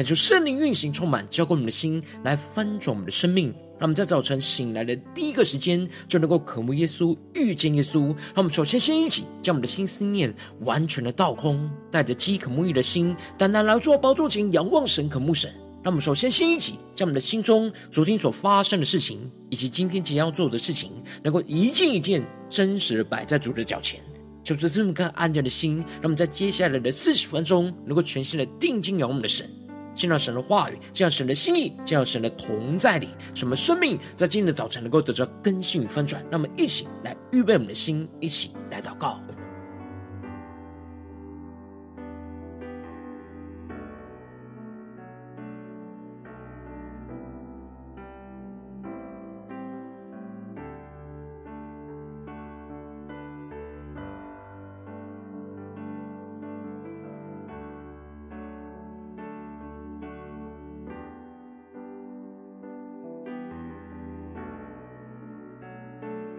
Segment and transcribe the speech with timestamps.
[0.00, 3.48] 恳求圣灵运行充满，浇灌我们的心，来翻转我们的生命。
[3.78, 8.06] 让我们在早晨醒来的第一个时间，就能够渴慕耶稣、遇见耶稣。
[8.06, 15.52] 让我们首先先一起将我们的心思念完全的倒空，带着饥渴沐浴的心，单单来到宝座前仰望神、渴慕神。
[15.82, 20.92] 让我们首先先一起将我们的心中昨天所发生的事情，以及今天即将要做的事情，
[21.22, 24.00] 能够一件一件真实的摆在主的脚前，
[24.42, 29.46] 求主这么个安静的心，让我们在接下来的四十分钟，能够全心的定睛仰望我们的神。
[29.94, 36.24] 见到神的话语，见到神的心意，见到神的同在里，什么生命在今天的早晨能够得到更新与翻转？
[36.30, 39.20] 那么一起来预备我们的心，一起来祷告。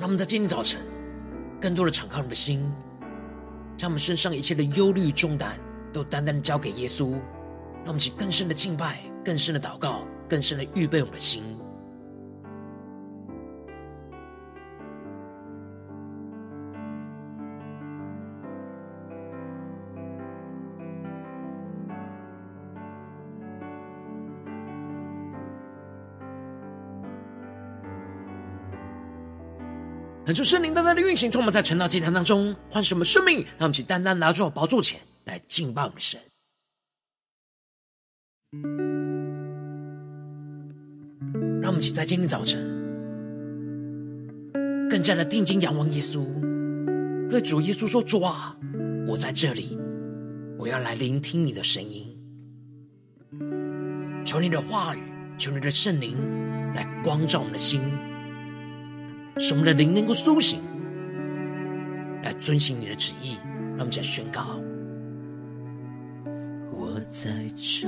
[0.01, 0.81] 让我们在今天早晨，
[1.61, 2.59] 更多的敞开我们的心，
[3.77, 5.55] 将我们身上一切的忧虑重担，
[5.93, 7.11] 都单单的交给耶稣。
[7.11, 11.43] 让我们起更深的敬拜，更深的祷告，更深的预备我们的心。
[30.31, 36.17] 恳求圣灵单单的运行，充满在晨祷祭坛当中，唤醒我们生命，让我们请单单拿出宝座前来敬拜我们神。
[41.61, 42.61] 让我们起在今天早晨，
[44.89, 46.25] 更加的定睛仰望耶稣，
[47.29, 48.55] 对主耶稣说：“主啊，
[49.05, 49.77] 我在这里，
[50.57, 52.07] 我要来聆听你的声音。
[54.23, 55.01] 求你的话语，
[55.37, 56.15] 求你的圣灵
[56.73, 57.81] 来光照我们的心。”
[59.43, 60.59] 使我们的灵能够苏醒，
[62.21, 63.35] 来遵行你的旨意。
[63.71, 64.45] 让我们再宣告：
[66.71, 67.87] 我在这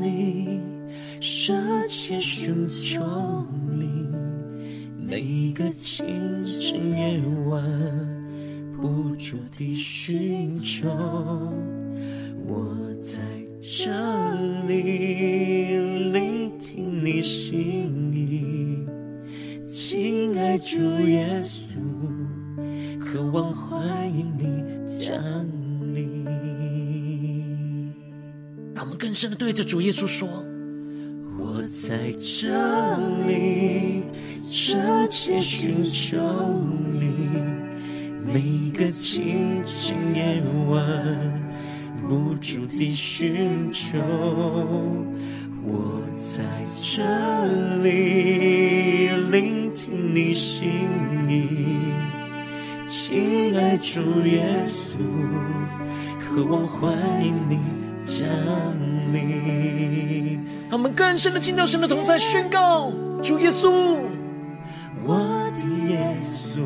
[0.00, 0.58] 里，
[1.20, 1.52] 舍
[1.86, 2.98] 切寻求
[3.68, 4.08] 你，
[4.96, 7.62] 每个清晨夜晚，
[8.80, 10.88] 不住地寻求。
[12.46, 13.20] 我在
[13.60, 13.92] 这
[14.66, 15.76] 里，
[16.10, 18.09] 聆听你心。
[20.58, 21.76] 主耶稣，
[22.98, 24.44] 渴望欢迎你
[24.98, 25.22] 降
[25.94, 26.24] 临。
[28.74, 30.28] 让我们更深的对着主耶稣说：
[31.38, 32.96] 我在这
[33.26, 34.02] 里，
[34.42, 34.76] 舍
[35.10, 36.18] 切寻求
[36.92, 37.10] 你，
[38.24, 40.82] 每个清晨夜晚，
[42.08, 43.98] 不住地寻求。
[45.62, 46.42] 我在
[46.82, 47.02] 这
[47.82, 50.70] 里，聆听你心
[51.28, 51.92] 意，
[52.86, 55.00] 亲爱主耶稣，
[56.18, 56.92] 渴望欢
[57.24, 57.58] 迎你
[58.06, 58.26] 降
[59.12, 60.40] 临。
[60.70, 62.90] 让我们更深的进到神的同在，宣告
[63.22, 63.98] 主耶稣，
[65.04, 66.64] 我的耶稣，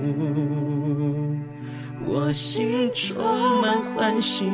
[2.06, 3.16] 我心充
[3.60, 4.44] 满欢喜，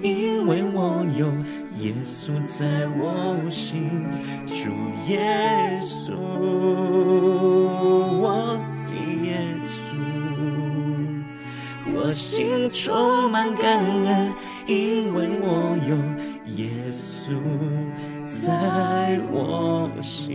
[0.00, 1.32] 因为我有。
[1.80, 3.88] 耶稣在我心，
[4.46, 4.70] 主
[5.08, 6.12] 耶稣，
[8.18, 8.90] 我的
[9.24, 9.28] 耶
[9.62, 9.96] 稣，
[11.94, 14.32] 我心充满感恩，
[14.66, 15.96] 因为我有
[16.56, 17.32] 耶稣
[18.44, 20.28] 在我心。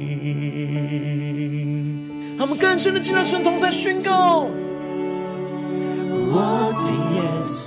[2.38, 4.48] 他们更深的进入神同在宣告，
[6.32, 7.63] 我的耶稣。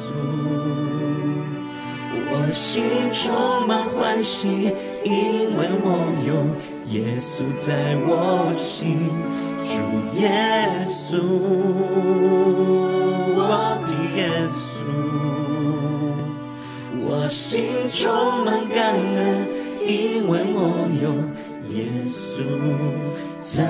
[2.57, 2.83] 心
[3.13, 4.49] 充满欢喜，
[5.05, 5.13] 因
[5.59, 5.89] 为我
[6.27, 6.33] 有
[6.91, 9.11] 耶稣在我心。
[9.67, 9.75] 主
[10.19, 10.25] 耶
[10.87, 11.21] 稣，
[13.37, 13.39] 我
[13.87, 14.19] 的耶
[14.49, 14.57] 稣，
[16.99, 18.07] 我心充
[18.43, 19.47] 满感恩，
[19.87, 21.13] 因为我有
[21.75, 22.43] 耶稣
[23.39, 23.67] 在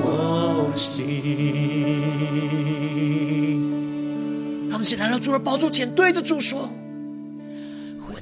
[0.00, 0.96] 我心。
[4.70, 6.70] 让我们一起来到主的宝座前，对着主说。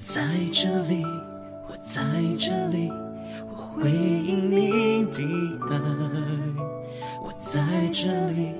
[0.08, 0.22] 在
[0.52, 1.02] 这里，
[1.68, 2.00] 我在
[2.38, 2.92] 这里，
[3.50, 5.24] 我回应你的
[5.68, 5.74] 爱，
[7.24, 7.60] 我在
[7.92, 8.52] 这里，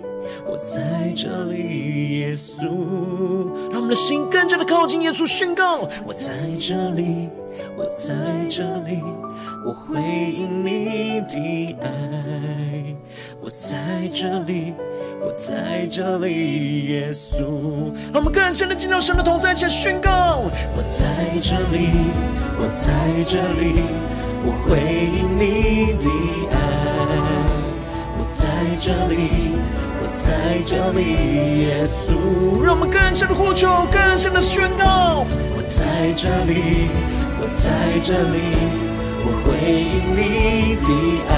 [0.45, 2.65] 我在这里，耶稣。
[3.71, 7.29] 让我们的心更加的靠近耶稣，宣告：我在这里，
[7.77, 8.15] 我在
[8.49, 9.03] 这里，
[9.65, 11.89] 我回应你的爱，
[13.41, 14.75] 我在这里，
[15.21, 17.41] 我在这里，耶稣。
[18.13, 20.43] 让我们更深的进到神的同在，且宣告：
[20.75, 21.07] 我在
[21.41, 21.91] 这里，
[22.59, 22.93] 我在
[23.25, 23.83] 这里。
[24.49, 26.09] 我回应你的
[26.53, 26.57] 爱，
[28.17, 28.47] 我在
[28.79, 29.59] 这里，
[30.01, 31.01] 我在这里，
[31.67, 32.63] 耶稣。
[32.65, 35.27] 让我们更深的呼求，更深的宣告。
[35.57, 36.87] 我在这里，
[37.49, 37.71] 我在
[38.01, 38.39] 这里，
[39.25, 40.91] 我回应你的
[41.31, 41.33] 爱，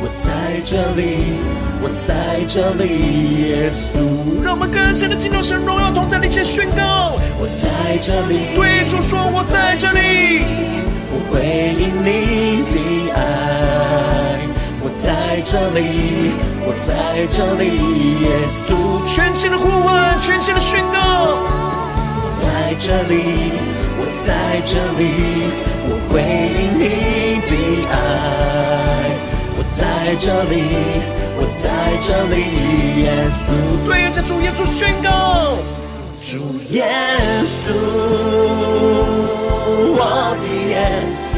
[0.00, 0.26] 我在
[0.64, 1.36] 这里，
[1.82, 2.88] 我在这里，
[3.50, 4.42] 耶稣。
[4.42, 7.18] 让我们更深的进入神荣耀同在的一切宣告。
[7.38, 10.46] 我在这里，对主说，我在这里。
[11.12, 14.40] 我回应你的爱，
[14.80, 16.32] 我在这里，
[16.64, 17.76] 我在这里，
[18.24, 21.65] 耶稣，全新的呼唤，全新的宣告。
[22.78, 23.12] 这里，
[23.98, 25.02] 我在这里，
[25.88, 26.84] 我回应你
[27.40, 27.50] 的
[27.90, 27.94] 爱，
[29.56, 29.80] 我在
[30.20, 30.54] 这里，
[31.38, 31.64] 我在
[32.00, 32.36] 这里，
[33.02, 33.04] 耶
[33.42, 33.48] 稣，
[33.86, 35.08] 对着主耶稣宣告，
[36.20, 36.38] 主
[36.70, 36.84] 耶
[37.42, 37.72] 稣。
[39.98, 40.76] 我的耶
[41.24, 41.34] 稣，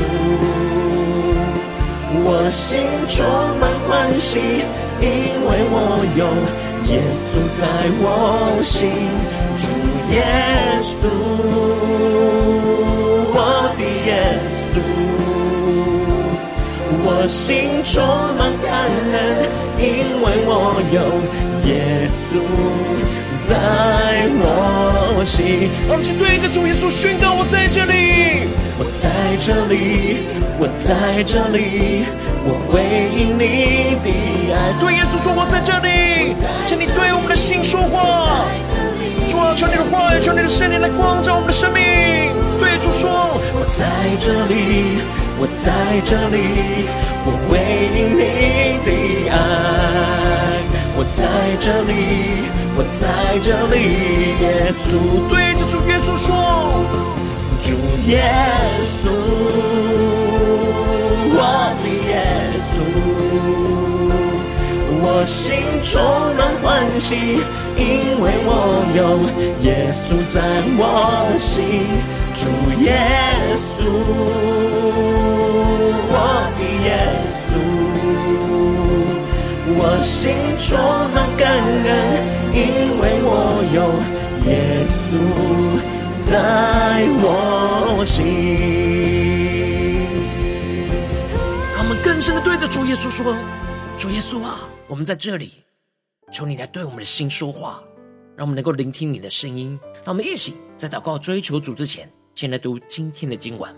[2.24, 3.16] 我心充
[3.60, 3.88] 满欢
[4.20, 4.38] 喜，
[5.00, 5.06] 因
[5.46, 5.76] 为我
[6.16, 6.20] 有
[6.92, 7.26] 耶稣
[7.58, 7.62] 在
[8.00, 8.04] 我
[8.62, 8.78] 心。
[9.58, 9.66] 主
[10.14, 10.22] 耶
[10.80, 11.08] 稣，
[13.34, 13.36] 我
[13.76, 14.10] 的耶
[14.70, 14.74] 稣，
[17.02, 17.92] 我心充
[18.38, 18.66] 满感
[19.12, 19.14] 恩，
[19.76, 19.82] 因
[20.22, 20.50] 为我
[20.94, 20.96] 有
[21.68, 21.70] 耶
[22.08, 22.38] 稣。
[23.48, 23.52] 在
[24.38, 28.46] 我心，我们对着主耶稣宣告：我在这里，
[28.78, 29.08] 我在
[29.40, 30.28] 这里，
[30.60, 32.04] 我在这里，
[32.44, 32.78] 我回
[33.16, 34.06] 应你的
[34.52, 34.54] 爱。
[34.78, 38.44] 对耶稣说：我在这里，请你对我们的心说话。
[39.38, 41.80] 主啊，求你的话语，求你的圣灵来光照我们的生命。
[42.58, 43.86] 对主说：我在
[44.18, 44.98] 这里，
[45.38, 46.88] 我在这里，
[47.24, 47.56] 我回
[47.94, 48.20] 应你
[48.82, 48.90] 的
[49.30, 49.32] 爱。
[50.96, 51.22] 我在
[51.60, 51.92] 这里。
[52.80, 53.76] 我在这里，
[54.40, 54.82] 耶稣
[55.28, 56.26] 对着主耶稣说
[57.58, 57.74] ：“主
[58.06, 58.22] 耶
[59.02, 59.10] 稣，
[65.20, 66.00] 我心充
[66.36, 67.16] 满欢喜，
[67.76, 69.18] 因为我有
[69.64, 70.38] 耶稣在
[70.78, 71.58] 我心。
[72.34, 72.46] 主
[72.80, 72.86] 耶
[73.58, 73.82] 稣，
[76.06, 76.14] 我
[76.54, 76.88] 的耶
[77.34, 77.50] 稣，
[79.74, 80.78] 我心充
[81.12, 81.90] 满感恩。”
[82.54, 83.28] 因为我
[83.74, 83.76] 有
[84.46, 85.18] 耶稣
[86.30, 86.32] 在
[87.20, 87.26] 我
[88.04, 88.14] 心，
[91.74, 93.34] 让我们更深的对着主耶稣说
[93.98, 95.50] ：“主耶稣啊，我们在这里，
[96.30, 97.82] 求你来对我们的心说话，
[98.36, 99.76] 让我们能够聆听你的声音。
[100.04, 103.74] 让我们一起在祷告追求主之前，先来读今天的经文。”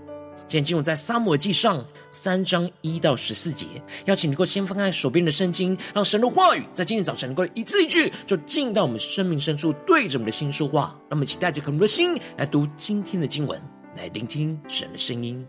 [0.46, 3.66] 今天经文在撒母耳记上三章一到十四节，
[4.04, 10.94] 邀请你能够先翻开手边的圣经，让神的话语在今天早晨能够一字一句，就进到我们生命深处，对着我们的心说话。
[11.08, 13.58] 让我们一起带着渴慕的心来读今天的经文，
[13.96, 15.46] 来聆听神的声音。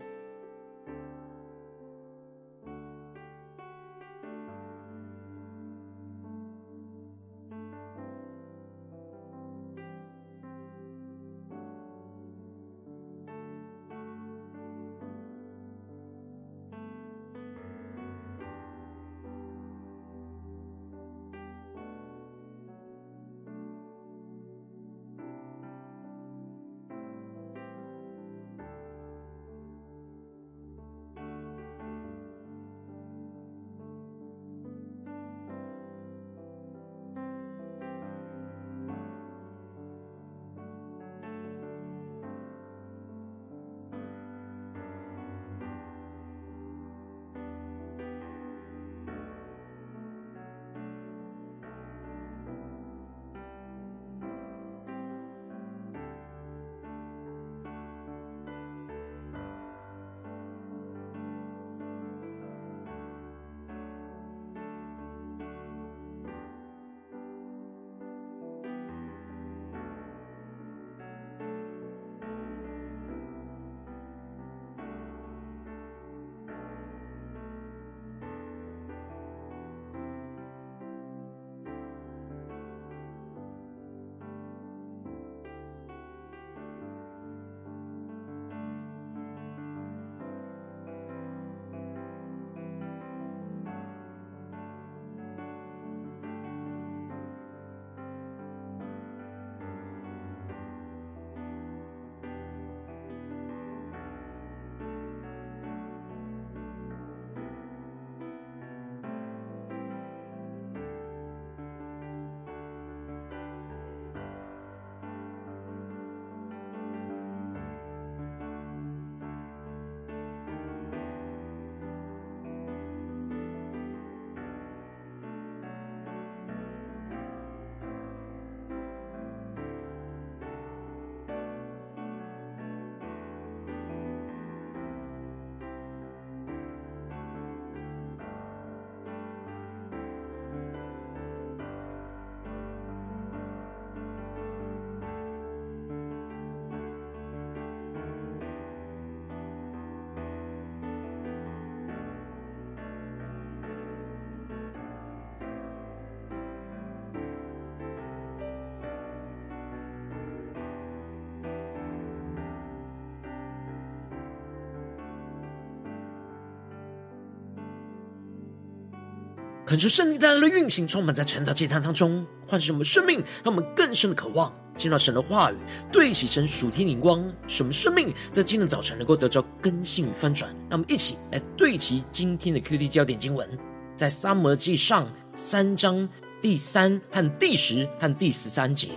[169.72, 175.56] 恳求圣灵带来的运行，充满在晨祷祭坛当中，唤醒我们生命，让我们更深的渴望见到神的话语，
[175.90, 180.54] 对齐神属天灵光，使我们生命在今天早晨能够得着更新与翻转。
[180.68, 183.48] 让我们一起来对齐今天的 QD 焦点经文，
[183.96, 186.06] 在撒母耳记上三章
[186.42, 188.90] 第三和第十和第十三节，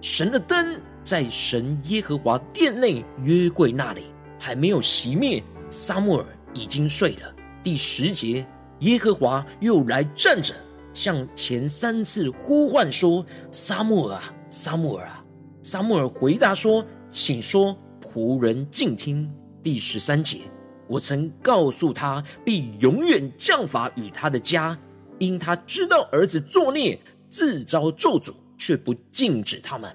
[0.00, 4.04] 神的灯在神耶和华殿内约柜那里
[4.38, 7.34] 还没有熄灭，撒母耳已经睡了。
[7.64, 8.46] 第十节。
[8.80, 10.54] 耶和华又来站着，
[10.92, 15.24] 向前三次呼唤说：“撒母耳啊，撒母耳啊！”
[15.62, 20.40] 撒母耳回答说：“请说，仆人静听。”第十三节，
[20.86, 24.78] 我曾告诉他，必永远降罚与他的家，
[25.18, 27.00] 因他知道儿子作孽，
[27.30, 29.90] 自招咒诅，却不禁止他们。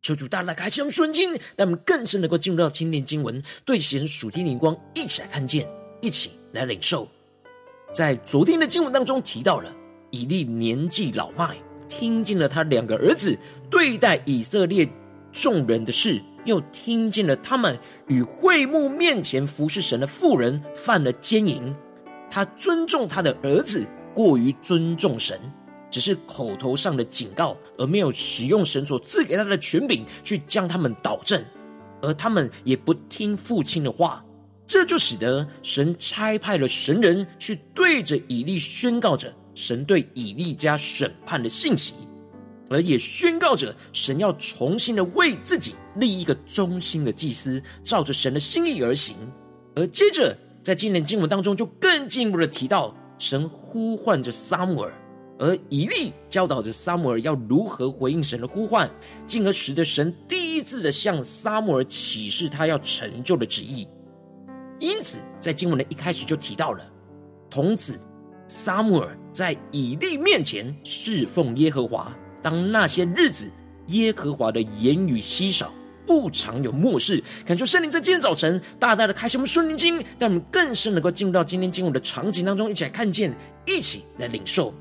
[0.00, 5.68] 求主大大开启我们顺经，让我们更深能够进入到今天经文，对神属天灵光，一起来看见，
[6.00, 7.06] 一起来领受。
[7.92, 9.70] 在昨天的经文当中提到了
[10.10, 11.56] 以利年纪老迈，
[11.88, 13.36] 听见了他两个儿子
[13.68, 14.88] 对待以色列
[15.32, 21.74] 众人的事，又听见了他们与会幕面前服侍神的妇人犯了奸淫。
[22.30, 25.38] 他尊重他的儿子过于尊重神，
[25.90, 31.44] 只是口头上的警告，而没有使用神所赐给他的权柄去将他们导正，
[32.00, 34.24] 而他们也不听父亲的话。
[34.70, 41.92] 这就使得神差派了神人去对着以利宣告着神对以利家审判的信息，
[42.68, 49.16] 而也宣告着神要重新的为自己立一个忠心的祭司，照着神的心意而行。
[49.74, 54.94] 而接着在今天经文当中，就更进一步的提到神呼唤着撒母耳，
[55.40, 58.88] 而以利教导着撒母耳要如何回应神的呼唤，
[59.26, 63.84] 进而使得神第一次的向撒母耳启示他要成就的旨意。
[64.80, 66.82] 因此，在经文的一开始就提到了
[67.50, 67.98] 童子
[68.48, 72.10] 撒母耳在以利面前侍奉耶和华。
[72.42, 73.48] 当那些日子，
[73.88, 75.70] 耶和华的言语稀少，
[76.06, 77.22] 不常有默示。
[77.44, 84.72] 感谢圣灵在今天早晨大大的开启我们顺灵经，让我们更深能够进入到今天经文的场景当中，一起来看见，一起来领受。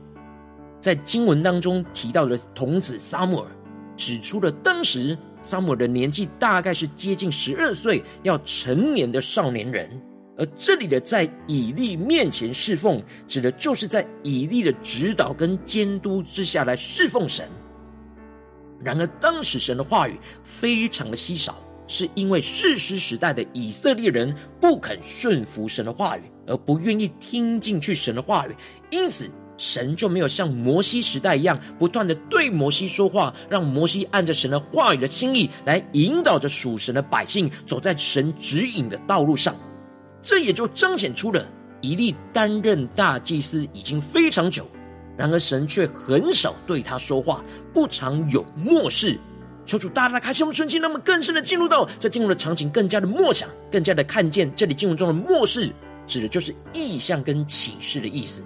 [0.80, 3.52] 在经文当中提到的童子撒母耳，
[3.98, 5.18] 指出了当时。
[5.50, 9.90] 撒母的年纪大概是接近十二岁，要成年的少年人。
[10.38, 17.50] 而这里的在以利面前侍奉，指的就是在以利的指导跟监督之下来侍奉神。
[18.80, 28.56] 然而，当时神的话语非常的稀少，是因为士师时代的以色列人不肯顺服神的话语，而不愿意听进去神的话语，
[28.92, 29.28] 因此。
[29.60, 39.54] 神就没有像摩西时代一样，不断的对摩西说话，让摩西按着神的话语的心意来引导着属神的百姓走在神指引的道路上。
[40.22, 41.46] 这也就彰显出了
[41.82, 44.66] 以利担任大祭司已经非常久，
[45.18, 49.20] 然而神却很少对他说话，不常有默示。
[49.66, 55.70] 求主大大开启我们顺心，那么更深的进入到这进入的场景，更加的默想，更加的看见这里进入中的默示，
[56.08, 58.44] 指的就是意象跟启示的意思。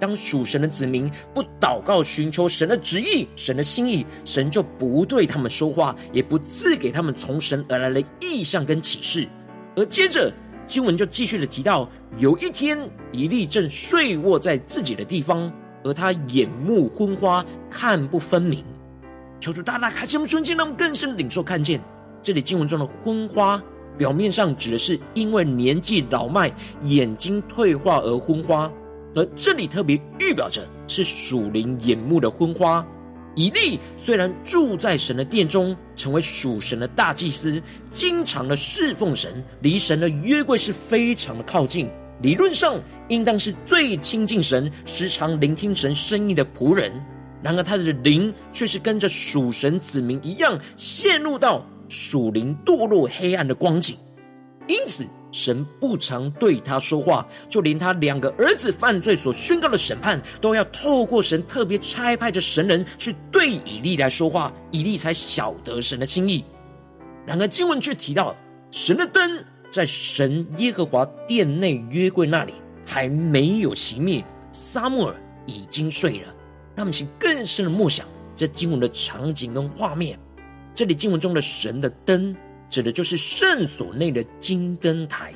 [0.00, 9.28] 当属神的子民不祷告寻求神的旨意、神的心意，神就不对他们说话，也不赐给他们从神而来的意象跟启示。
[9.76, 10.32] 而接着
[10.66, 12.78] 经文就继续的提到，有一天
[13.12, 15.52] 以利正睡卧在自己的地方，
[15.84, 18.64] 而他眼目昏花，看不分明。
[19.38, 21.80] 求主大大开启我们顺境，让我们更深领受看见
[22.22, 23.62] 这里经文中的昏花，
[23.96, 26.52] 表面上指的是因为年纪老迈，
[26.84, 28.70] 眼睛退化而昏花。
[29.14, 32.86] 而这里特别预表着是属灵眼目的昏花。
[33.36, 41.88] 以利虽然住在神的殿中，成为属神的大祭司，经常的侍奉神，离神的约柜是非常的靠近。
[42.22, 46.92] 理论上应当是最亲近神、时常聆听神声音的仆人。
[47.42, 53.96] 然而他的灵却是跟着属神子民一样，陷入到属灵堕落黑暗的光景。
[54.70, 55.06] 因此。
[55.32, 66.44] 神不常对他说话，就连他两个儿子犯罪所宣告的审判，都要透过神特别差派着神人去对以利来说话，以利才晓得神的心意。
[67.24, 68.34] 然而经文却提到，
[68.72, 75.14] 神的灯在神耶和华殿内约柜那里还没有熄灭，撒母耳
[75.46, 76.34] 已经睡了。
[76.74, 80.18] 让我们请更深的默想这经文的场景跟画面。
[80.74, 82.34] 这里经文中的神的灯。
[82.70, 85.34] 指的就是圣所内的金灯台，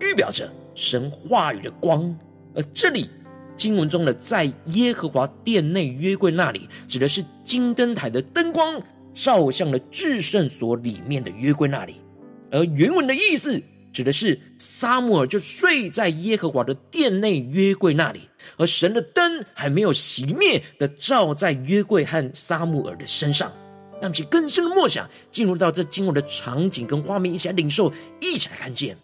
[0.00, 2.18] 预表着神话语的光。
[2.54, 3.08] 而这里
[3.56, 8.82] 经文中的在耶和华殿内约柜那里，指的是金灯台的灯光
[9.12, 11.96] 照向了至圣所里面的约柜那里。
[12.50, 18.22] 而原文的意思指的是撒母耳就睡在耶和华的殿内约柜那里，
[18.56, 23.52] 而神的灯还没有熄灭的照在约柜和撒母耳的身上。
[24.00, 28.96] 让其更深的默想，进入到这经文的场景跟画面，一起来领受，一起来看见。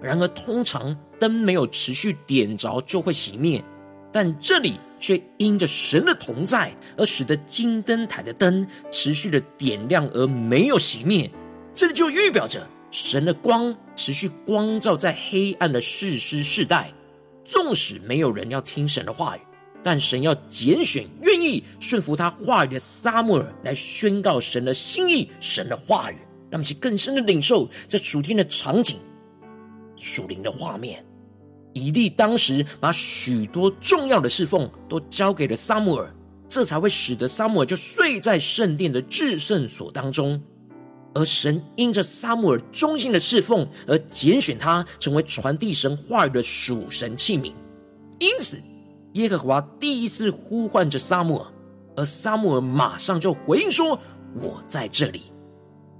[0.00, 3.64] 然而，通常灯没有持续点着就会熄灭，
[4.12, 11.30] 但这里却因着神的同在，而使得金灯台的灯持续的点亮而没有熄灭。
[11.74, 16.92] 这里就预表着神的光持续光照在黑暗的世世世代，
[17.44, 19.40] 纵使没有人要听神的话语。
[19.90, 26.16] 但神要拣选愿意顺服他话语的撒母耳来宣告神的心意、神的话语，
[26.50, 28.98] 让我们去更深的领受这属天的场景、
[29.96, 31.02] 属灵的画面。
[31.72, 36.14] 以利当时把许多重要的侍奉都交给了撒母耳，
[36.46, 40.38] 这才会使得撒母耳就睡在圣殿的至圣所当中。
[41.14, 47.54] 而神因着撒母耳忠心的侍奉而拣选他成为传递神话语的属神器皿，
[48.18, 48.60] 因此。
[49.14, 51.46] 耶和华第一次呼唤着撒母耳，
[51.96, 53.98] 而撒母耳马上就回应说
[54.40, 55.22] ：“我在这里。”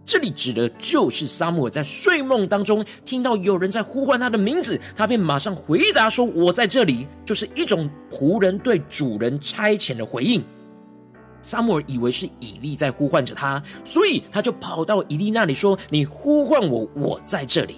[0.04, 10.42] 这里指的就是撒母耳在睡梦当中听到有人在呼唤他的名字，他便马上回答说：“我在这里。”就是一种仆人对主人差遣的回应。
[11.42, 17.76] 撒母耳以为是以利在呼唤着他，所以他就跑到以利那里说：“你呼唤我，我在这里。”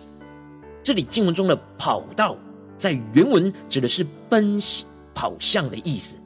[0.82, 2.36] 这里经文中的“跑到”
[2.78, 4.84] 在原文指的是奔袭。
[5.20, 6.16] 跑向的意思，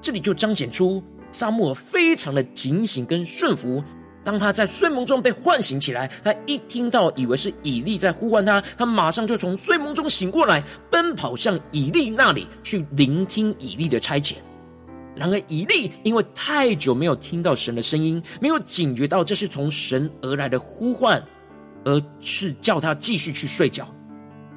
[0.00, 3.84] 这里就彰显出撒母耳非常的警醒跟顺服。
[4.24, 14.36] 当他在睡梦中被唤醒起来，他一听到以为是以利在呼唤他，他马上就从睡梦中醒过来，奔跑向以利那里去聆听以利的差遣。
[15.14, 21.22] 然而以利因为太久没有听到神的声音，没有警觉到这是从神而来的呼唤，
[21.84, 23.86] 而是叫他继续去睡觉。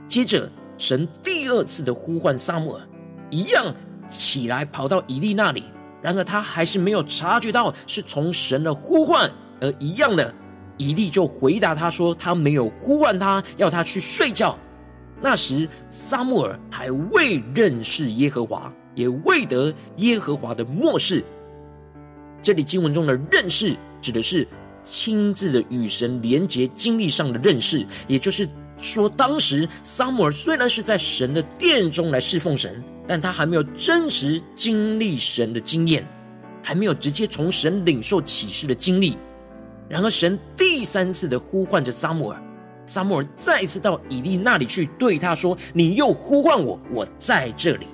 [0.08, 2.88] 接着神第二次的呼唤撒母耳。
[3.34, 3.74] 一样
[4.10, 5.64] 起来跑到以利那里，
[6.04, 9.28] 然而他还是没有察觉到是从神的呼唤，
[9.60, 10.32] 而一样的，
[10.78, 14.56] 以利就回答他说他没有呼唤他，要他去睡觉。
[15.20, 21.24] 那时撒母耳还未认识耶和华，也未得耶和华的默示。
[22.42, 24.48] 这里经文中的认识，指的是
[24.84, 32.84] 亲自的与神连结经历上的认识，也就是说，当时撒母耳虽然是在神的殿中来侍奉神。
[33.08, 36.08] 但他还没有真实经历神的经验，
[36.62, 39.18] 还没有直接从神领受启示的经历。
[39.90, 42.42] 然而，神第三次的呼唤着撒母耳，
[42.86, 47.88] 撒母耳再一次到以利那里去，对他说：“你又呼唤我，我在这里。”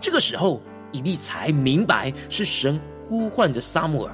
[0.00, 0.60] 这个时候，
[0.92, 4.12] 以利才明白是神呼唤着撒母耳，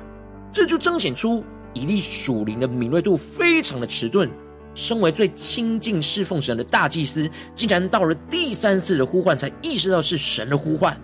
[0.52, 4.30] 这就彰显出以利属灵的敏锐度非常的迟钝。
[4.74, 10.98] 身为最亲近侍奉神的大祭司，竟然到了第三次的呼唤才意识到是神的呼唤，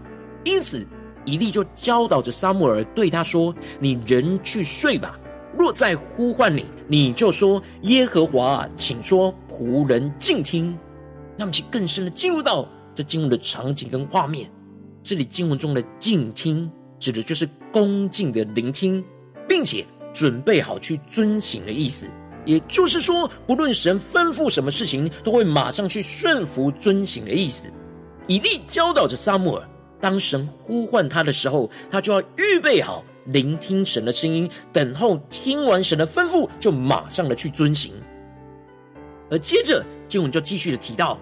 [0.45, 0.87] 因此
[1.25, 5.19] 以利就教导着撒母耳对他说：“你人去睡吧，
[5.57, 10.77] 若再呼唤你，你就说耶和华，请说，仆人静听。”
[11.37, 14.51] 那么，请更深的进入到这经文的场景跟画面。
[15.03, 19.05] 这里经文中的静听，指的就是恭敬的聆听，
[19.47, 22.07] 并且准备好去遵行的意思。
[22.49, 27.71] 也就是说，不论神吩咐什么事情，都会马上去顺服遵行的意思。
[28.27, 29.69] 以利教导着撒母耳，
[30.01, 37.93] 当神呼唤他的时候，他就要预备好聆听神的声音，等候听完神的吩咐，就马上的去遵行。
[39.31, 41.19] 而接着经文就继续的提到，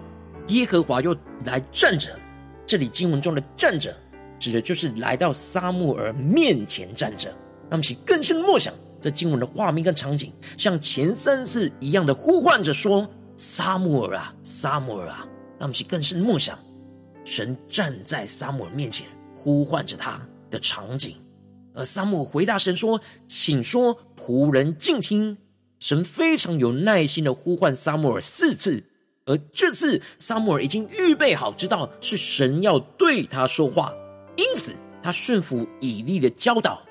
[0.47, 1.13] 耶和华又
[1.43, 2.17] 来站着。
[2.65, 3.93] 这里经文中的站着，
[4.39, 7.27] 指的就是来到撒母耳面前站着。
[7.69, 8.73] 让我们起更深的默想。
[8.99, 13.07] 这经文的画面跟场景，像前三次一样的呼唤着说
[13.37, 15.27] ：“撒母耳啊，撒母耳啊！”
[15.59, 16.57] 让我们去更深默想，
[17.23, 21.15] 神站在撒母耳面前呼唤着他的场景。
[21.73, 25.37] 而撒母回答神说：“请说，仆人静听。”
[25.79, 28.83] 神非常有耐心的呼唤撒母耳四次，
[29.25, 33.93] 而这次撒母耳已经预备好，知道是神要对他说话，
[34.35, 36.81] 因此他顺服以利的教导。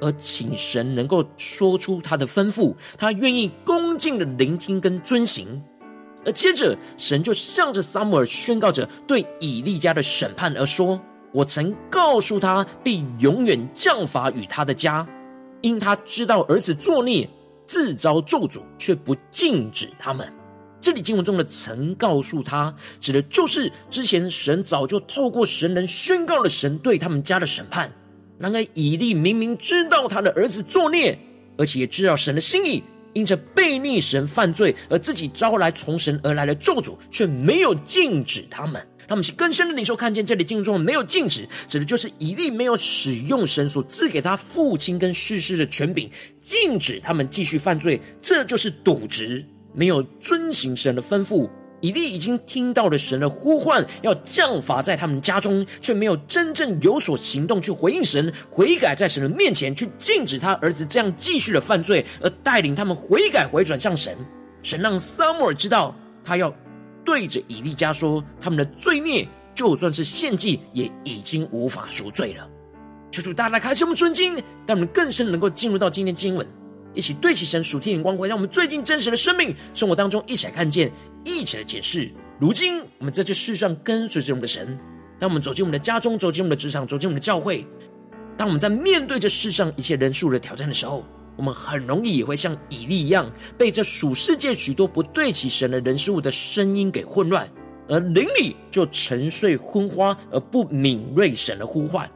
[0.00, 5.62] 而请神能够说出他的吩咐，他愿意恭敬的聆听跟遵行。
[6.24, 11.00] 而接着，神就向着撒母耳宣告着对以利家的审判，而说
[11.32, 15.06] ：“我曾告诉他，必永远降罚与他的家，
[15.60, 17.28] 因他知道儿子作孽，
[17.66, 20.30] 自遭咒诅，却不禁止他们。”
[20.80, 27.90] 这里经文中的“曾告诉他”，指的就是之前神早就透过神人宣告了神对他们家的审判。
[28.38, 31.18] 然而，以利明明知道他的儿子作孽，
[31.56, 32.82] 而且也知道神的心意，
[33.14, 46.10] 因着悖逆神犯罪而自己招来从神而来的咒诅，却没有禁止他们，他们是更深的领受看见这里经文中没有禁止，指的就是以利没有使用神所赐给他父亲跟士师的权柄，
[46.42, 51.48] 禁止他们继续犯罪，这就是渎职，没有遵行神的吩咐。
[51.80, 64.16] 以利已经听到了神的呼唤，要降罚在他们家中，却没有真正有所行动去回应神，悔改在神的面前，去禁止他儿子这样继续的犯罪，而带领他们悔改回转向神。
[64.62, 66.52] 神让撒母耳知道，他要
[67.04, 72.48] 对着以利家说，他们的罪孽就算是献祭，也已经无法赎罪了。
[73.12, 74.34] 求主大大开启我们顺经，
[74.66, 76.46] 让我们更深能够进入到今天经文。
[76.92, 80.90] 一起对齐神属天的光，辉让我们最近真实的生命生活当中一起来看见，
[81.26, 82.08] 一起来解释。
[82.38, 84.78] 如今我们在这世上跟随着我们的神，
[85.18, 87.66] 当我们走进我们的家中，走进我们的职场，走进我们的教会，
[88.36, 91.04] 当我们在面对这世上一切人数的挑战的时候，
[91.36, 97.48] 我们很容易也会像以利一样，被这属世界许多不对齐神的人事物的声音给混乱，
[97.88, 102.08] 而灵里就沉睡昏花，而不敏锐神的呼唤。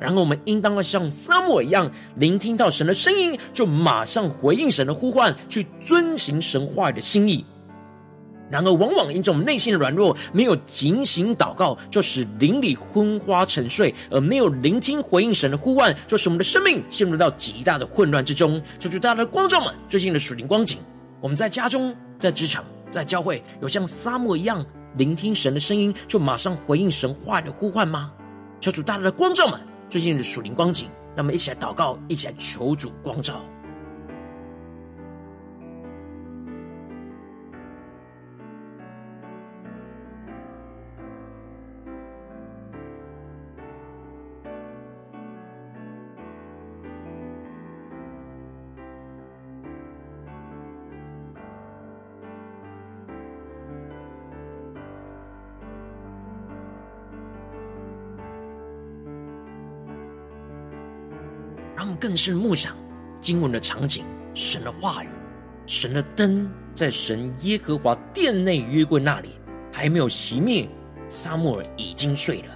[0.00, 7.44] 然后我们应当要像撒母一样，聆听到神的声音，就马上回应神的呼唤，去遵行神话语的心意。
[8.52, 18.62] 然而，往往因着我们内心的软弱，没有警醒祷告，就使灵里昏花沉睡，而没有聆听回应神的呼唤，就使我们的生命陷入到极大的混乱之中。
[18.78, 20.78] 求主大家的光照们，最近的属灵光景，
[21.18, 24.62] 我们在家中、在职场、在教会，有像沙漠一样
[24.98, 28.12] 聆听神的声音，就马上回应神话的呼唤吗？
[28.60, 29.58] 求主大家的光照们。
[29.88, 33.42] 最近的属灵光景，让我们一起来祷告，一起来求主光照。
[62.12, 62.76] 更是默想
[63.22, 65.08] 经文的场景，神的话语，
[65.64, 69.30] 神的灯在神耶和华殿内约柜那里
[69.72, 70.68] 还没有熄灭，
[71.08, 72.48] 撒母耳已经睡了。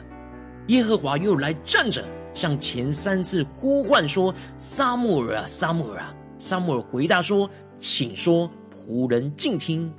[0.67, 7.49] 耶和华又来站着，向前三次呼唤说：“撒母耳啊，撒母耳啊！”撒母耳回答说
[7.81, 9.91] ：“请说，仆人静听。”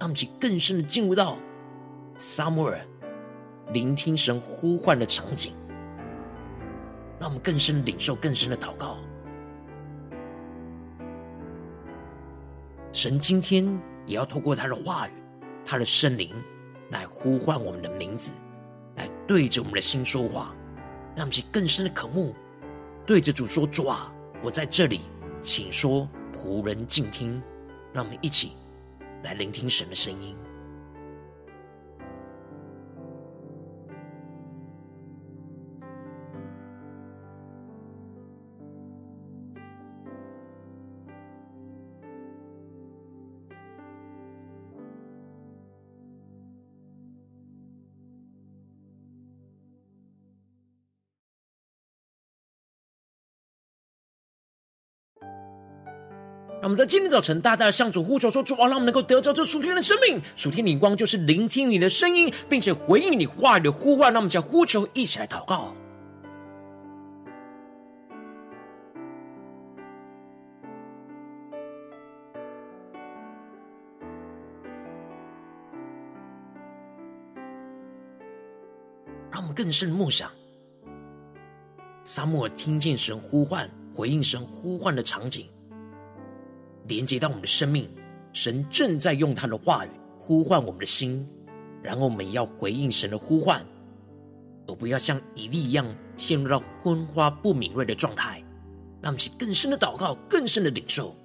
[0.00, 1.36] 让我们更深的进入到
[2.16, 2.80] 撒母耳
[3.70, 5.52] 聆听神呼唤的场景。
[7.18, 8.98] 让我们更深领受更深的祷告。
[12.92, 13.66] 神今天
[14.06, 15.12] 也要透过他的话语、
[15.64, 16.34] 他的圣灵
[16.90, 18.30] 来呼唤我们的名字，
[18.96, 20.54] 来对着我们的心说话，
[21.16, 22.34] 让我们更深的渴慕，
[23.04, 25.00] 对着主说：“主啊，我在这里，
[25.42, 27.42] 请说，仆人静听。”
[27.92, 28.50] 让我们一起
[29.22, 30.36] 来聆听神的声音。
[56.64, 65.74] 让我们在今天早晨大大的向主呼求说：“主啊，让我们能够得着这属天的生命，属天灵光，就是聆听你的声音，并且回应你话语的呼唤。”让我们将呼求一起来祷告。
[79.30, 80.30] 让我们更深默想，
[82.04, 85.46] 撒母耳听见神呼唤，回应神呼唤的场景。
[86.86, 87.88] 连接到我们的生命，
[88.32, 91.26] 神正在用他的话语呼唤我们的心，
[91.82, 93.64] 然后我们要回应神的呼唤，
[94.66, 98.42] 而不要像以利一样陷入到昏花不敏锐的状态，
[99.00, 101.16] 让我们去更深的祷告，更深的领受。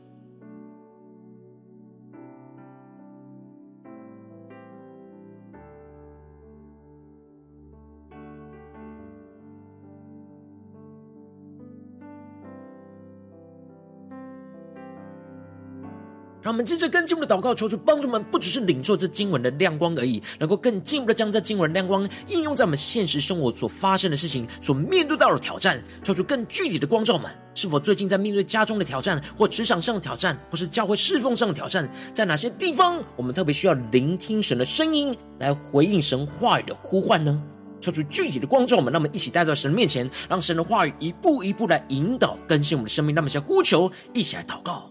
[16.50, 27.30] 让我们接着更进一步的祷告，求主帮助我们，不只是领受这经文的亮光而已，能够更进一步的将这经文的亮光应用在我们现实生活所发生的事情、所面对到的挑战，求出更具体的光照们。
[27.54, 37.40] 是否最近在面对家中的挑战，或职场上的挑战，或是教会侍奉上的挑战，在哪些地方我们特别需要聆听神的声音，来回应神话语的呼唤呢？
[37.80, 43.14] 求主具体的光照们，让我们一起带到神的面前，让神的话语一步一步来引导更新我们的生命。
[43.14, 44.90] 那么，先呼求，一起来祷告。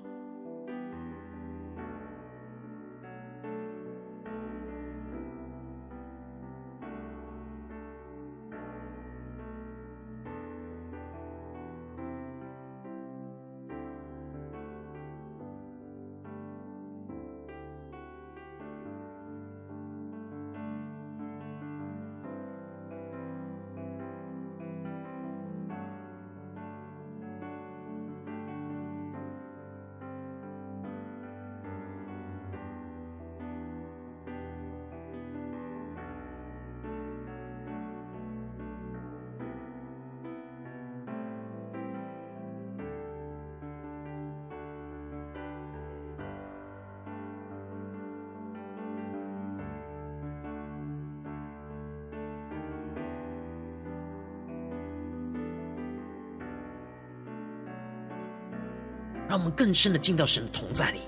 [59.28, 61.00] 让我们更深的进到神的同在里，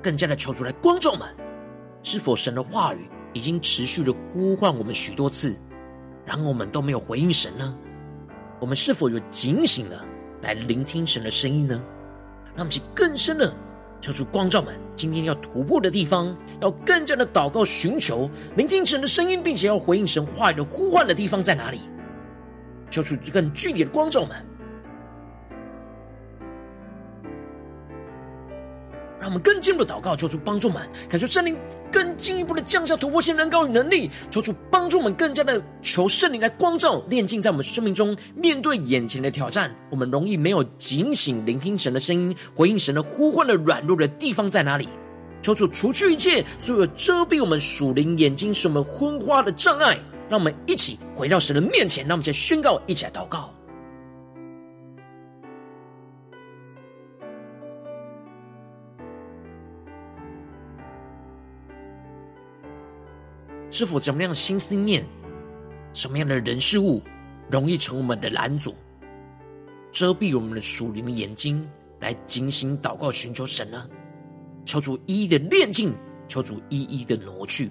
[0.00, 1.28] 更加的求主来光照我们。
[2.04, 5.56] 是否神的话语已经持续的呼唤我们许多次，
[6.24, 7.76] 然后我们都没有回应神呢？
[8.60, 10.04] 我们是否有警醒了
[10.42, 11.74] 来聆听神的声音呢？
[12.54, 13.52] 让我们去更深的
[14.00, 21.80] 求主光照们，今天要突破的地方，要更加的祷告寻求聆听神的声音，并且要回应神话语的呼唤的地方在哪里？
[22.90, 24.36] 求主更具体的光照们。
[29.34, 31.56] 们更进一步的祷告，求主帮助们，感受圣灵
[31.90, 44.88] 更进一步的降下突破性能高与能力，求主帮助我们更加的求圣灵来光照炼净，在我们生命中面对眼前的挑战，我们容易没有警醒聆听神的声音，回应神的呼唤的软弱的地方在哪里？
[45.42, 53.53] 求主除去一切所有遮蔽我们属灵眼睛、使我们昏花的障碍，让我们一起回到神的面前，让我们再宣告，一起来祷告。
[63.74, 65.04] 是否怎么样心思念，
[65.92, 67.02] 什么样的人事物，
[67.50, 68.72] 容易成我们的拦阻，
[69.90, 73.90] 遮蔽我们的属灵的眼睛，来警醒祷告寻求神呢？
[74.64, 75.92] 求主一一的炼净，
[76.28, 77.68] 求主一一的挪去。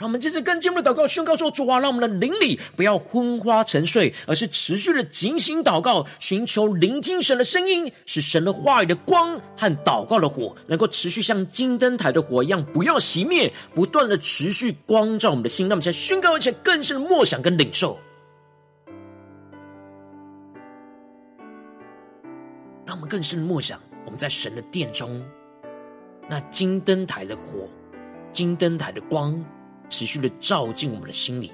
[0.00, 15.68] 让我们接着更进一步的祷告，宣告说：主啊，让我们的灵里不要昏花沉睡，而是持续的警醒祷告，寻求聆听神的声音，使神的话语的光和祷告的火，能够持续像金灯台的火一样，不要熄灭，不断的持续光照我们的心。
[15.68, 17.98] 让我们先宣告一些更深的默想跟领受，
[22.86, 25.22] 让我们更深的默想，我们在神的殿中，
[26.26, 27.68] 那金灯台的火，
[28.32, 29.38] 金灯台的光。
[29.90, 31.50] 持续的照进我们的心里，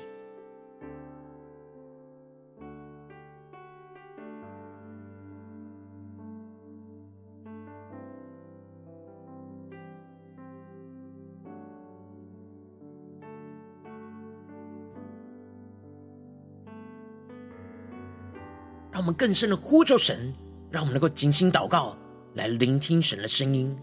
[18.93, 20.33] 让我们更深的呼求神，
[20.71, 21.97] 让我们能够精心祷告，
[22.35, 23.77] 来聆听神的声音，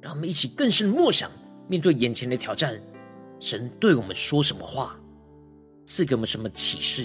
[0.00, 1.30] 让我们一起更深的默想，
[1.66, 2.80] 面对眼前的挑战。
[3.40, 4.94] 神对我们说什么话，
[5.86, 7.04] 赐给我们什么启示？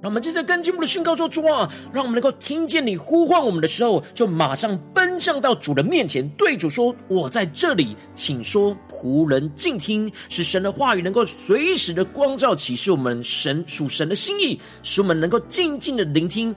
[0.00, 16.54] 让我们接着更进一步的宣告说：主啊，让我们能够听见你呼唤我们的时候，就马上奔向到主的面前，对主说：“我在这里，请说，仆人静听。”使神的话语能够随时的光照启示我们神属神的心意，使我们能够静静的聆听，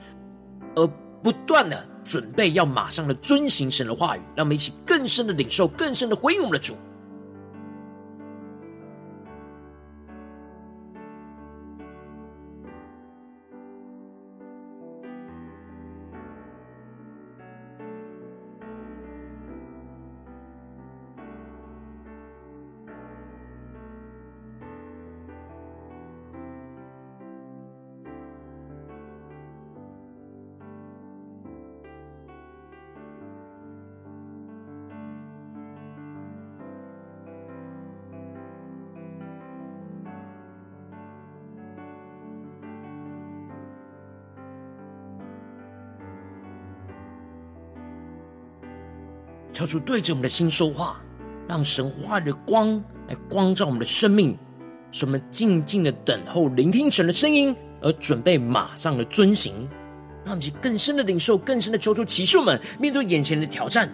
[0.76, 0.86] 而
[1.24, 1.91] 不断的。
[2.04, 6.76] 准备要马上的遵行神的话语，让我们一起更深的领受，更深的回应我们的主。
[49.72, 51.00] 主对着我们的心说话，
[51.48, 52.76] 让神话语的光
[53.08, 54.38] 来光照我们的生命，
[54.92, 59.54] 使我们静静的等候、聆听神的声音，而准备马上的遵行，
[60.26, 63.90] 让我们更深的领受、更深的求主启示我们面对眼前的挑战。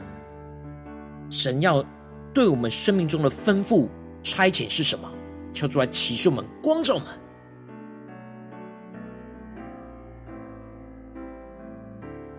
[1.29, 1.85] 神要
[2.33, 3.87] 对我们生命中的吩咐、
[4.23, 5.07] 差遣是什么？
[5.53, 7.07] 求主来启示我们、光照我们。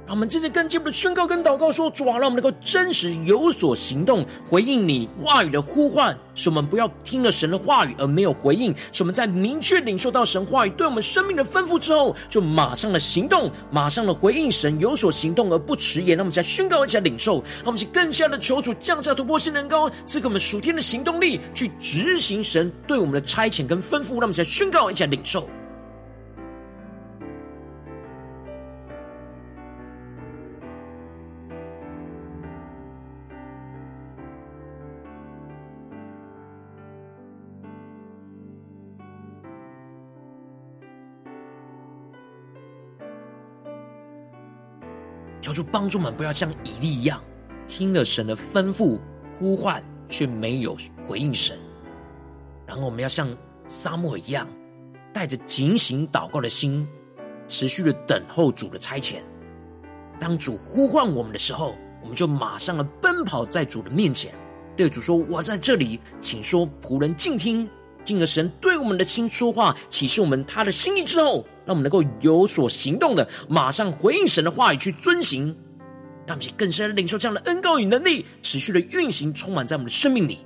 [0.09, 16.17] 让我们接着更进步的宣告跟祷告说：主啊，让我们能够真实有所行动，回应你话语的呼唤，使我们不要听了神的话语而没有回应，使我们在明确领受到神话语对我们生命的吩咐之后，就马上的行动，马上的回应神有所行动而不迟延。
[16.17, 24.13] 让我们再宣告一下领受，让我们更加的求主降下突破性能高，赐给我们属天的行动力，去执行神对我们的差遣跟吩咐。
[24.13, 25.47] 让我们再宣告一下领受。
[45.49, 47.19] 求主帮助我们，不要像以利一样，
[47.67, 49.01] 听了神的吩咐
[49.33, 51.57] 呼唤，却没有回应神。
[52.67, 53.35] 然后我们要像
[53.67, 54.47] 撒母耳一样，
[55.11, 56.87] 带着警醒祷告的心，
[57.49, 59.21] 持续的等候主的差遣。
[60.21, 64.35] 当主呼唤我们的时候，我们就马上的奔跑在主的面前，
[64.77, 67.67] 对主说：“我在这里，请说，仆人静听。”
[68.05, 75.55] 进而神对我们的心说话，启示我们他的心意之后，让我们能够有所行动的，马上回应神的话语去遵行，
[76.27, 80.39] 让我们更深的领受这样的恩膏与能力，持续的运行，充满在我们的生命里。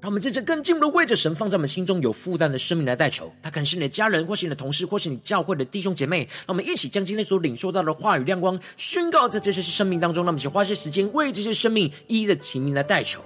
[0.00, 6.20] 让我们接着更进一步的为着神放在我们心中有负担的生命来代求，他可能是你的家人，或是你的同事，或是你教会的弟兄姐妹。
[6.46, 10.24] 让我们一起将今天所领受到的话语亮光宣告在这些生命当中。
[10.24, 13.22] 让我们一起花些时间为这些生命一一的提名来代求。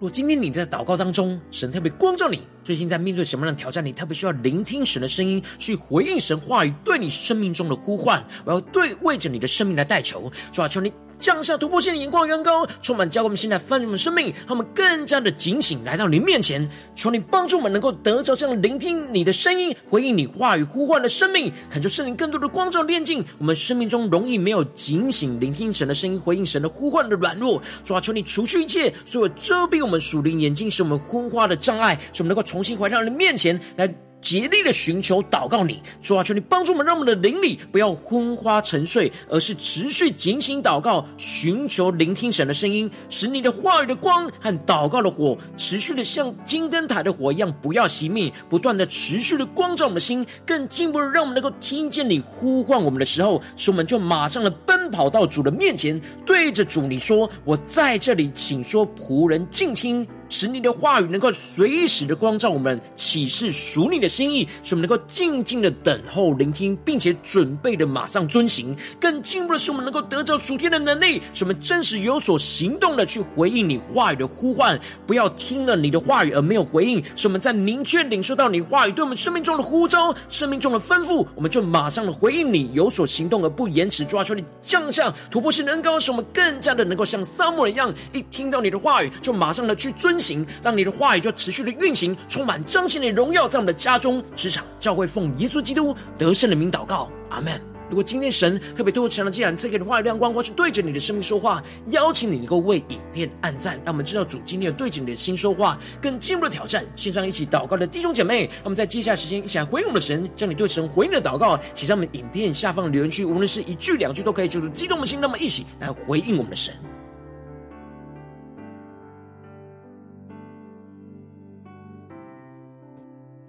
[0.00, 3.84] 若今天你在祷告当中，神特别光照你，最近在面对什么样的挑战？
[3.84, 8.22] 你特别需要聆听神的声音，去回应神话语对你生命中的呼唤。
[8.44, 10.92] 我要对为着你的生命来代求，主啊，求你。
[11.18, 27.62] 降下突破性的眼光，远高，充满教我们现在丰盛的生命，让我们更加的警醒，来到你面前，求你帮助我们能够得着这样聆听你的声音，回应你话语呼唤的生命，恳求圣灵更多的光照炼净我们生命中容易没有警醒聆听神的声音，回应神的呼唤的软弱。
[27.84, 33.92] 主啊，求你除去一切所有遮蔽我们属灵眼睛，使我们昏花的障碍，使我们能够重新回到你面前来。
[34.24, 68.74] 竭力的寻求祷告你，主啊，求你帮助我们，让我们的灵里不要昏花沉睡，而是持续警醒祷告，寻求聆听神的声音，使你的话语的光和祷告的火持续的像金灯台的火一样，不要熄灭，不断的持续的光照我们的心，更进一步的让我们能够听见你呼唤我们的时候，使我们就马上的奔跑到主的面前，对着主你说：“我在这里，请说，仆人静听。”使你的话语能够随时的光照我们，启示属你的心意，使我们能够静静的等候、聆听，并且准备的马上遵行。
[68.98, 74.80] 更进一步的是，我们能够得着属天的能力，使我们真实有所行动的去回应你话语的呼唤。
[75.06, 84.04] 不要听了你的话语而没有回应，使我们在明确领受到你话语对我们生命中的呼召、生命中的吩咐，我们就马上的回应你，有所行动而不延迟。
[84.04, 90.13] 抓住你降下突破性能高，使我们更加的能够像撒母耳一样，一听到你的话语就马上的去遵。
[90.14, 97.60] 遵行，让你的话语就持续的运行，充满彰显的荣耀，在我们的家中、职场、教会，奉耶稣基督得胜的名祷告，阿门。
[97.90, 101.60] 如果今天神特别对我成了，既然赐给的话语亮光，或是对着你的生命说话，
[101.90, 106.84] 邀请你能够为影片按赞，让我们知道主今天有对着你的心说话，更进一步的挑战。
[106.94, 116.72] 线上一起祷告的弟兄姐妹，让我们在接下来时间一起来回应我们的神，将你对神回应的祷告写在我们影片下方的留言区，无论是一句两句都可以，就是激动的心，那么一起来回应我们的神。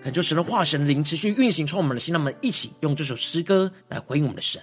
[0.06, 2.14] 恳求神的化，神灵持续运行，充满我们的心。
[2.14, 4.62] 让我们一起用这首诗歌来回应我们的神，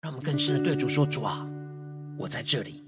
[0.00, 1.48] 让我们更深的对主说：“主啊，
[2.18, 2.82] 我在这里，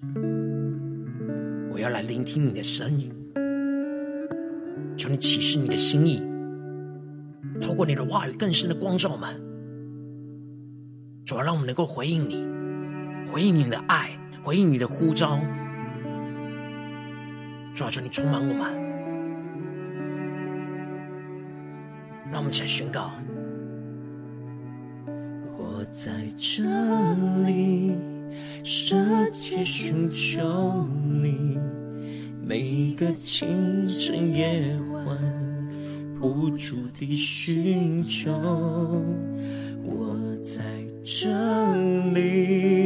[1.71, 3.15] 我要来聆听你的声音。
[4.97, 6.21] 求你启示你的心意，
[7.63, 9.41] 透过你的话语更深的光照我们。
[11.25, 12.45] 主啊，让我们能够回应你，
[13.31, 14.11] 回应你的爱，
[14.43, 15.39] 回应你的呼召。
[17.77, 18.83] 主啊，求你充满我们。”
[22.31, 23.11] 让我们一起来宣告：
[25.57, 26.65] 我在这
[27.47, 27.93] 里，
[28.65, 28.97] 舍
[29.31, 30.87] 己寻求
[31.23, 31.59] 你，
[32.43, 35.17] 每个清晨夜晚，
[36.19, 38.33] 不住地寻求。
[39.85, 40.63] 我在
[41.05, 41.29] 这
[42.13, 42.84] 里，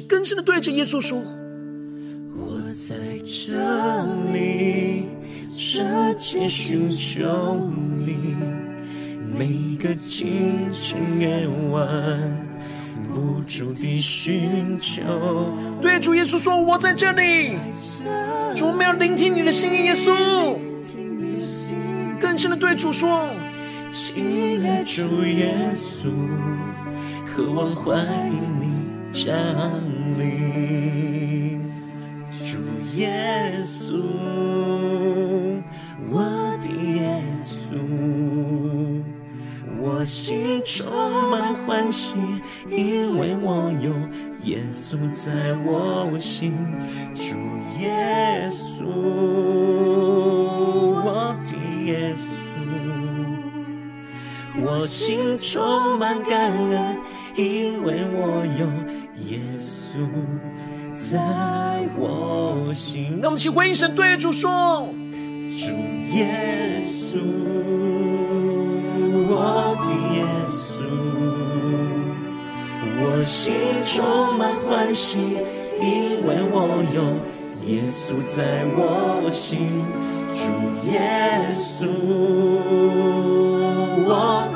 [0.00, 1.18] 更深的对着耶稣说
[2.36, 3.52] ：“我在这
[4.32, 5.06] 里，
[5.48, 5.82] 舍
[6.18, 8.36] 己寻求你，
[9.36, 12.46] 每个清晨夜晚。”
[13.14, 15.02] 不住地寻求，
[15.80, 17.56] 对主耶稣说：“我在这里。”
[18.54, 20.56] 主，我们要聆听你的心意，耶稣。
[22.20, 23.30] 更深的对主说
[23.90, 26.10] ：“亲爱主耶稣，
[27.24, 28.57] 渴望欢迎你
[29.24, 29.34] 降
[30.18, 31.60] 临。
[32.30, 32.58] 主
[32.96, 34.02] 耶稣，
[36.10, 36.22] 我
[36.62, 37.76] 的耶稣。”
[39.80, 40.90] 我心充
[41.30, 42.16] 满欢喜，
[42.68, 43.92] 因为我有
[44.44, 46.52] 耶稣在我心。
[47.14, 47.36] 主
[47.80, 48.84] 耶稣，
[51.04, 51.50] 我的
[51.84, 52.27] 耶稣，
[54.70, 56.98] 我心充满感恩，
[57.36, 58.66] 因为我有
[59.30, 60.06] 耶稣。
[61.10, 61.18] 在
[61.96, 63.18] 我心。
[63.20, 64.92] 那我们一起回应神，对主说：
[65.56, 65.72] 主
[66.14, 67.18] 耶稣。
[69.30, 70.18] 我的耶
[70.50, 70.84] 稣，
[73.00, 73.54] 我心
[73.86, 75.18] 充满欢喜，
[75.80, 76.56] 因为我
[76.94, 77.02] 有
[77.66, 78.20] 耶稣。
[78.36, 79.82] 在我心。
[80.34, 80.44] 主
[80.92, 80.94] 耶
[81.52, 81.88] 稣，
[84.06, 84.46] 我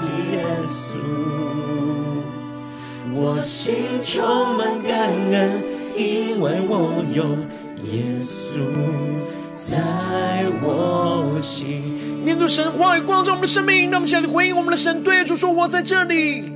[3.24, 5.62] 我心充满感恩，
[5.96, 7.24] 因为我有
[7.84, 8.58] 耶稣
[9.54, 9.78] 在
[10.60, 12.24] 我心。
[12.24, 16.52] 面对神话语光照我们的生命，让我们向你回应我们的神，对主说：“我在这里，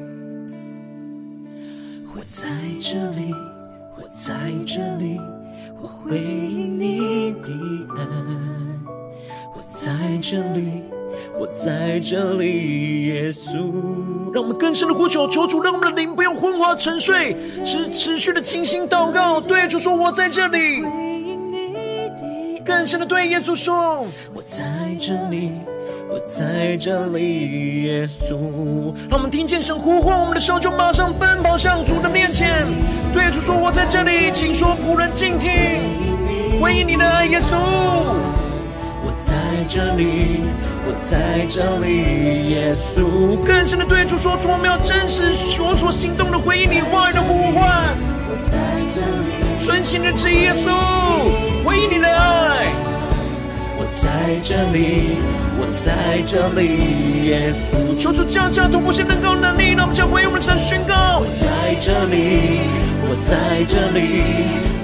[2.12, 2.48] 我在
[2.80, 3.32] 这里，
[3.96, 4.34] 我在
[4.66, 5.20] 这里，
[5.80, 7.52] 我回应你的
[7.96, 8.02] 爱。
[9.54, 10.82] 我在这里，
[11.38, 13.72] 我在这里，耶稣。”
[14.32, 20.84] 让我们更深的呼求，求主让我们的灵不用昏滑沉睡，持持续的精心祷告，对主说：“我在这里。”
[22.64, 24.64] 更深的对耶稣说：“我在
[24.98, 25.52] 这里，
[26.10, 32.66] 我在这里，耶稣。”让我们听见神呼唤我们的时候，就马上奔跑向主的面前，
[33.14, 35.50] 对主说：“我在这里，请说，仆人静听，
[36.60, 37.56] 回应你的爱，耶稣。”
[39.06, 39.34] 我在
[39.68, 40.40] 这里，
[40.88, 43.36] 我在这里，耶稣。
[43.44, 47.96] 更深的对主说：“主，我们要真实说所行动的回应你话语的呼唤。”
[48.30, 48.56] 我在
[48.94, 50.70] 这里，遵行的旨意，耶稣。
[51.64, 52.70] 回应你的爱，
[53.76, 55.18] 我在这里，
[55.58, 57.98] 我在这里，耶稣。
[57.98, 61.18] 求主降下突破性能够能力，让我们将回应我们的神宣告。
[61.18, 62.62] 我在这里，
[63.02, 64.22] 我在这里，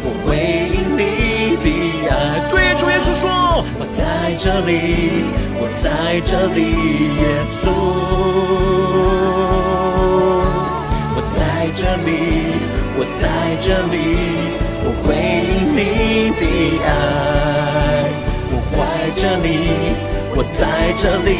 [0.03, 0.35] 我回
[3.79, 4.01] 我在
[4.39, 4.71] 这里，
[5.61, 6.59] 我在这里，
[7.21, 7.61] 耶稣。
[11.15, 11.41] 我在
[11.77, 12.11] 这里，
[12.97, 13.23] 我在
[13.61, 13.95] 这里。
[14.85, 15.79] 我回应你
[16.41, 16.43] 的
[16.85, 16.89] 爱，
[18.51, 18.75] 我怀
[19.21, 19.47] 着你，
[20.35, 20.61] 我在
[20.97, 21.31] 这里，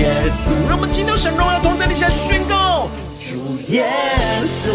[0.00, 0.46] 耶稣。
[0.68, 2.88] 让我们今天神荣耀同在，你下宣告，
[3.18, 3.36] 主
[3.72, 3.84] 耶
[4.62, 4.70] 稣，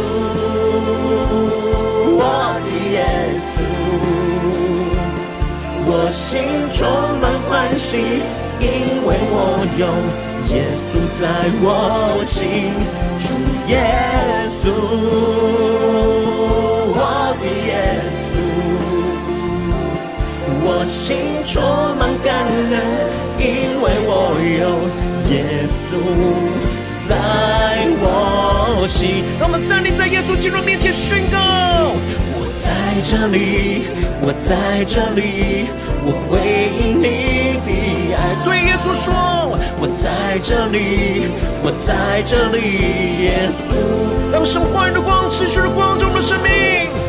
[5.94, 6.88] 我心充
[7.20, 7.98] 满欢喜，
[8.62, 9.86] 因为我有
[10.56, 10.88] 耶稣
[11.20, 11.28] 在
[11.62, 12.72] 我心，
[13.20, 13.36] 主
[13.68, 13.76] 耶
[14.48, 14.72] 稣。
[16.96, 17.70] 我的耶
[18.24, 18.40] 稣，
[20.64, 21.62] 我心充
[21.98, 22.32] 满感
[22.72, 22.74] 恩，
[23.38, 23.44] 因
[23.82, 24.80] 为我有
[25.30, 25.36] 耶
[25.68, 26.00] 稣
[27.06, 27.12] 在
[28.00, 29.26] 我心。
[29.38, 31.38] 让我们站立在耶稣基督面前宣告：
[33.04, 33.84] 这里，
[34.22, 35.68] 我在这里，
[36.06, 36.38] 我回
[36.80, 37.70] 应你的
[38.14, 38.18] 爱。
[38.46, 41.28] 对耶稣说：我在这里，
[41.64, 42.62] 我在这里，
[43.24, 43.74] 耶稣。
[44.32, 46.50] 让神话语的光持续的光照我们的生命。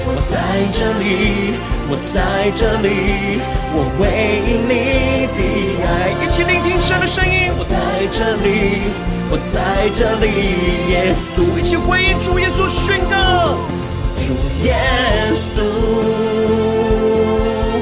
[0.08, 0.38] 我在
[0.72, 1.54] 这里，
[1.88, 3.40] 我在这里，
[3.74, 4.08] 我回
[4.48, 5.40] 应你的
[5.84, 5.86] 爱。
[6.24, 7.52] 一起聆听神的声音。
[7.58, 7.76] 我在
[8.10, 8.90] 这里，
[9.30, 10.26] 我在这里，
[10.90, 11.58] 耶稣。
[11.58, 13.58] 一起回应主耶稣宣告。
[14.18, 14.26] 主
[14.64, 14.74] 耶
[15.34, 15.62] 稣，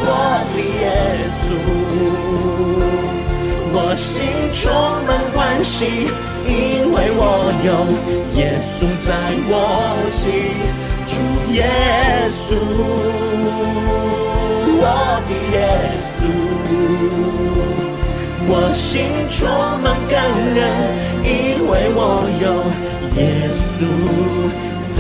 [0.03, 0.09] 我
[0.55, 0.85] 的耶
[1.41, 1.49] 稣，
[3.73, 4.09] 我心
[4.55, 4.61] 充
[5.07, 5.79] 满欢喜，
[6.47, 6.51] 因
[6.93, 7.23] 为我
[7.65, 7.69] 有
[8.39, 8.69] 耶稣
[9.05, 9.09] 在
[9.49, 9.53] 我
[10.11, 10.23] 心。
[11.07, 11.13] 主
[11.53, 11.59] 耶
[12.47, 12.49] 稣，
[14.83, 14.85] 我
[15.27, 15.59] 的耶
[16.17, 16.21] 稣，
[18.49, 18.89] 我心
[19.29, 19.39] 充
[19.83, 20.15] 满感
[20.55, 20.59] 恩，
[21.25, 21.29] 因
[21.69, 21.99] 为我
[22.41, 22.45] 有
[23.21, 23.21] 耶
[23.51, 23.59] 稣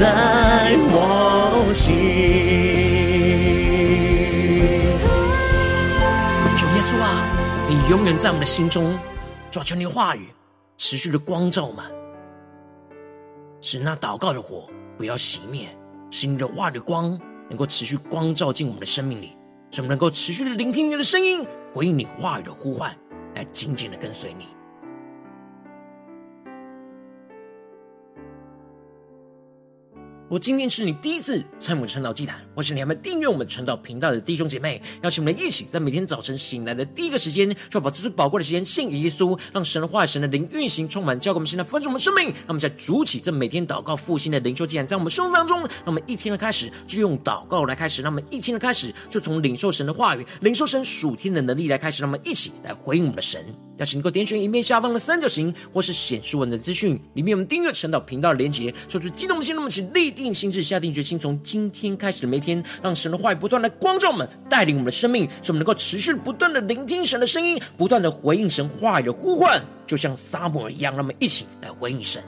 [0.01, 1.94] 在我心。
[6.57, 7.22] 主耶稣啊，
[7.68, 8.98] 你永远在我们的心中，
[9.51, 10.30] 主啊，求你话语
[10.78, 11.84] 持续的光照满，
[13.61, 15.68] 使那祷告的火不要熄灭，
[16.11, 17.20] 使你的话语的光
[17.51, 19.36] 能够持续光照进我们的生命里，
[19.70, 22.96] 使我们能够持续的聆听你的声音，回应你话语的呼唤，
[23.34, 24.46] 来紧紧的跟随你。
[30.31, 42.26] 我今天是你第一次参与我们晨祷祭坛，或是你还没订阅我们晨祷频道的弟兄姐妹，邀请我们一起在每天早晨醒来的第一个时间，就把这最宝贵的时间献给耶稣，让神的话语、神的灵运行充满，教给我们现在丰盛我们生命。
[42.26, 53.45] 让我们在主起这每天祷告复兴的灵修祭坛，在我们生活当中，让我们一天的开始就用祷告来开始，让我们一天的开始就从领受神的话语、领受神属天的能力来开始，让我们一起来回应我们的神。
[53.81, 72.22] 邀请你能够点选影片下方的三角形，或是显示文的资讯里面，我们订阅陈导频道的连接，说出激动的心，那么请立定心志，下定决心，从今天开始的每天，让神的话语不断的光照我们，带领我们的生命，使我们能够持续不断的聆听神的声音，不断的回应神话语的呼唤，就像撒母耳一样，那么一起来回应神。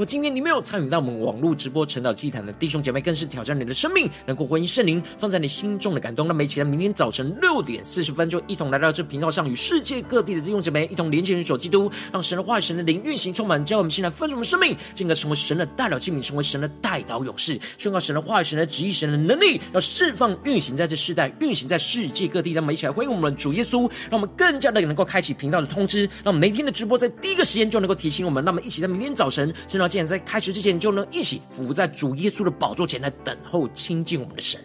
[0.00, 6.26] 如果今天你没有参与到我们网络直播晨祷祭坛的弟兄姐妹，更是挑战你的生命，能够回应圣灵放在你心中的感动。
[6.26, 22.52] 那么，一起来，明天早晨六点四十分，就一同来到这频道上，与世界各地的弟兄姐妹一同连接、联手基督，让神的话语、神的灵运行充满，教我们现在分盛我们生命，进而成为神的代祷器皿，成为神的代祷勇士，宣告神的话语、神的旨意、神的能力，要释放、运行在这世代，运行在世界各地。
[22.52, 28.42] 让我们一起来回应我们的主耶稣，让我们更加的能够开启频道的通知，让我们每天的直播在第一个时间就能够提醒我们。
[28.42, 29.89] 那么，一起在明天早晨，正到。
[29.90, 34.60] 既然在开始之前，就能一起伏在主耶稣的宝座前来等候亲近我们的神。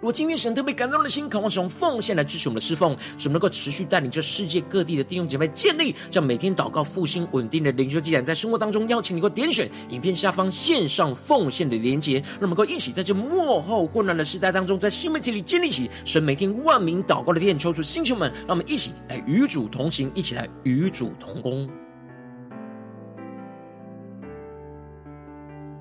[0.00, 21.68] 如果今天神特别感动的心，渴望使用奉献来支持我们的侍奉，使我们能够持续带领着世界各地的弟兄姐妹建立这样每天祷告复兴稳定的灵修祭坛，在生活当中邀请你够点选影片下方线上奉献的连结，让我们能够一起在这幕后混乱的时代当中，在新媒体里建立起神每天万名祷告的殿，抽出星球们，让我们一起来与主同行，一起来与主同工。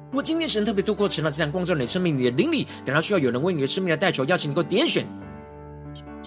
[0.10, 5.06] 如果今天神特别透过晨祷祭坛光照你的生命，你的灵里感到需要有人为你的生命来代求，邀请你能够点选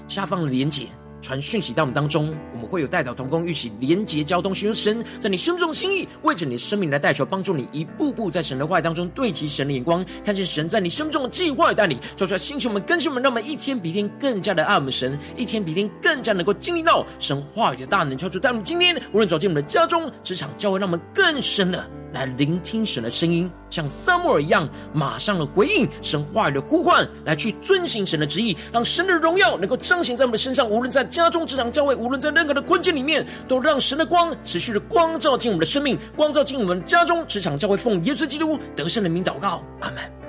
[0.07, 0.85] 下方的连结，
[1.23, 21.83] 传讯息到我们当中，我们会有代祷同工，一起连结交通，寻求神在你生命中的心意，为着你的生命来代求，帮助你一步步在神的话语当中对齐神的眼光，看见神在你生命中的计划与带领，做出来星球们更新我们，让我们一天比一天更加的爱我们神，一天比一天更加能够经历到神话语的大能，超出带我们今天无论走进我们的家中、职场、教会，让我们更深的。
[22.13, 30.69] 来聆听神的声音，像撒母耳一样，马上的回应神话语的呼唤，来去遵行神的旨意，让神的荣耀能够彰显在我们的身上。
[30.69, 37.77] 无论在家中、职场、教会，无论在任何的困境里面，都让神的光持续的光照进我们的生命，光照进我们家中、职场、教会。
[37.81, 40.20] 奉耶稣基督得胜的名祷告，阿门。